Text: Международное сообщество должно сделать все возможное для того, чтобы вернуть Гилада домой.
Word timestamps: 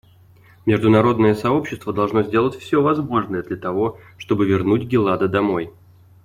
Международное 0.65 1.35
сообщество 1.35 1.93
должно 1.93 2.23
сделать 2.23 2.55
все 2.55 2.81
возможное 2.81 3.43
для 3.43 3.55
того, 3.55 3.99
чтобы 4.17 4.47
вернуть 4.47 4.85
Гилада 4.85 5.27
домой. 5.27 5.71